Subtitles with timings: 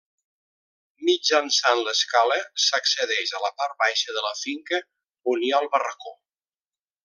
[1.09, 4.81] Mitjançant l'escala s'accedeix a la part baixa de la finca
[5.35, 6.17] on hi ha el barracó.